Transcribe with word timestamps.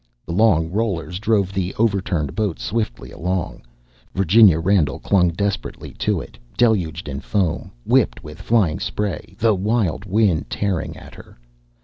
The 0.25 0.31
long 0.31 0.71
rollers 0.71 1.19
drove 1.19 1.53
the 1.53 1.75
over 1.75 2.01
turned 2.01 2.33
boat 2.33 2.57
swiftly 2.57 3.11
along. 3.11 3.61
Virginia 4.15 4.57
Randall 4.59 4.97
clung 4.97 5.29
desperately 5.29 5.91
to 5.99 6.19
it, 6.19 6.39
deluged 6.57 7.07
in 7.07 7.19
foam, 7.19 7.69
whipped 7.85 8.23
with 8.23 8.41
flying 8.41 8.79
spray, 8.79 9.35
the 9.37 9.53
wild 9.53 10.05
wind 10.05 10.49
tearing 10.49 10.97
at 10.97 11.13
her. 11.13 11.37